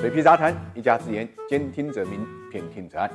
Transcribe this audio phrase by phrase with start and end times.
[0.00, 3.10] 水皮杂谈，一家之言，兼听则明，偏听则暗。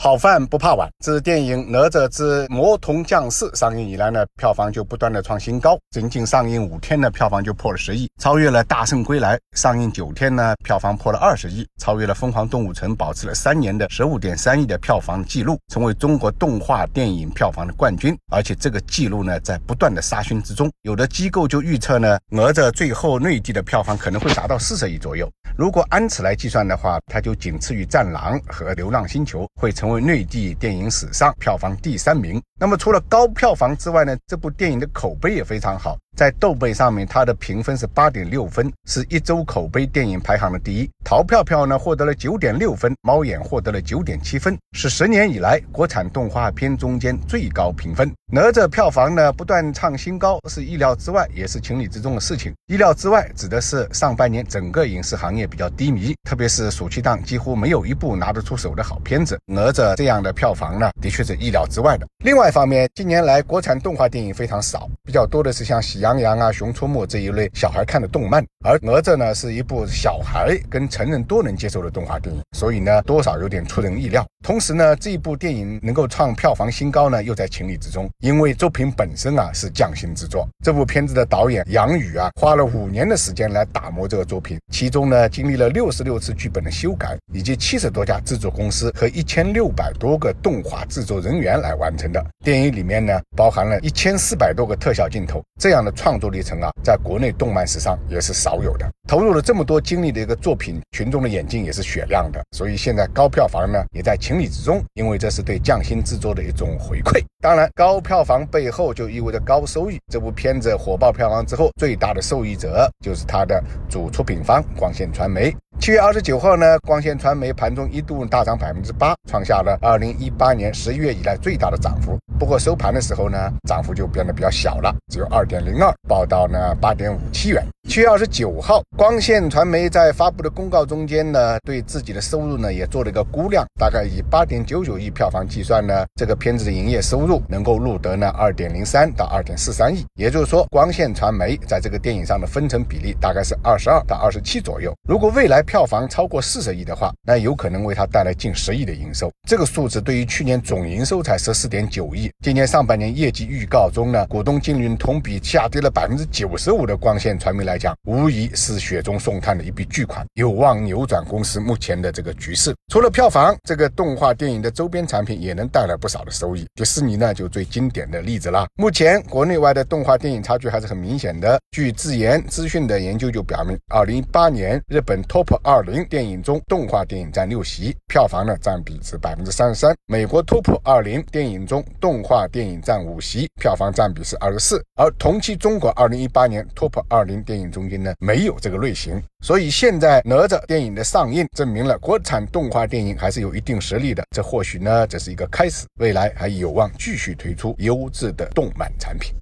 [0.00, 0.88] 好饭不怕晚。
[1.00, 5.76] 自电影《哪吒之魔童降世》上映以来呢，票房就不断的创新高。
[5.90, 9.36] 仅仅上映五天呢，票房就破了十亿，超越了《大圣归来》。
[9.56, 18.16] 上映九天呢，票房破了二十亿，超越了《疯狂动物城》，保持了三年的十五点三亿的票房记录，成为中国动画电影票房的冠军。
[18.30, 20.70] 而且这个记录呢，在不断的刷新之中。
[20.82, 25.28] 有的机构就预测呢，哪吒最后内地的票房可能会达到四十亿左右。
[25.58, 32.40] 如果按此来计算的话，它就仅次于《战狼》和《流浪星球》，会成为内地电影史上票房第三名。
[32.60, 35.98] 那么除了高票房之外呢，这部电影的口碑也非常好。
[36.18, 40.90] 在豆瓣上面，它的评分是八点六分，是一周口碑电影排行的第一。
[41.04, 48.12] 淘票票呢获得了九点六分，猫眼获得了九点七分，是十年以来国产动画片中间最高评分。
[48.32, 52.52] 哪吒票房呢不断创新高，是意料之外，也是情理之中的事情。
[52.66, 59.38] 意料之外指的是上半年整个影视行业比较低迷，特别是暑期档几乎没有一部拿得出手的好片子。
[59.46, 62.04] 哪吒这样的票房呢，的确是意料之外的。
[62.24, 66.06] 另外一方面，近年来国产动画电影非常少，比较多的是像《喜羊》。
[66.08, 74.26] 羊羊啊，熊出没这一类小孩看的动漫，而哪吒呢是一部小孩跟成人都能接受的动画电影，所以呢多少有点出人意料。
[74.42, 80.48] 同时呢，这一部电影能够创票房新高呢，又在情理之中，因为作品本身啊是匠心之作。
[80.64, 92.24] 这部片子的导演杨宇啊，花了五年的时间来打磨这个作品，其中呢经历了六十六次剧本的修改，以及七十多家制作公司和一千六百多个动画制作人员来完成的。
[92.44, 98.88] 电影里面呢包含了一千四百多个特效镜头，这样的创作历程啊，在国内动漫史上也是少有的。
[99.08, 107.20] 投入了这么多精力的一个作品，群众的眼睛也是雪亮的，所以现在高票房呢也在情理之中，因为这是对匠心制作的一种回馈。
[107.40, 109.98] 当然，高票房背后就意味着高收益。
[110.12, 115.52] 这部片子火爆票房之后，最大的受益者就是它的主出品方光线传媒。
[115.80, 122.18] 七月二十九号呢，光线传媒盘中一度大涨百分之八，创下了二零一八年十一月以来最大的涨幅。
[122.38, 127.62] 不过收盘的时候呢，涨幅就变得比较小了，只有二点零二，报到呢八点五七元。
[127.88, 144.94] 七月二十九号，光线传媒在发布的公告中间呢，对自己的收入呢也做了一个估量，大概以八点九九亿票房计算呢，这个片子的营业收入能够录得呢二点零三到二点四三亿，也就是说，光线传媒在这个电影上的分成比例大概是二十二到二十七左右。
[145.08, 149.30] 如果未来票房超过四十亿的话，那有可能为它带来近十亿的营收。
[149.48, 157.77] 这个数字对于去年总营收才十四点九亿，今年上半年业绩预告中呢，股东净利润同比下跌了百分之九十五的光线传媒来。
[157.78, 162.74] 讲无疑是雪中送炭的一笔巨款，有望扭转公司目前的这个局势。
[162.88, 166.66] 除了票房，这个动画电影的周边产品也能带来不少的收益。
[166.74, 168.66] 迪士尼呢，就最经典的例子啦。
[168.74, 171.56] 目前国内外的动画电影差距还是很明显的。
[171.70, 184.82] 据自研资讯的研究就表明，二零一八年日本 Top 二零电影中，动画电影占六席，票房呢占比是百分之三十三；美国 Top 二零电影中，动画电影占五席，票房占比是二十四。
[184.96, 187.67] 而同期中国二零一八年 Top 二零电影。
[187.70, 194.24] 中间呢没有这个类型，所以现在哪吒电影的上映证明了国产动画电影还是有一定实力的。
[194.30, 199.34] 这或许呢这是一个开始，未来还有望继续推出优质的动漫产品。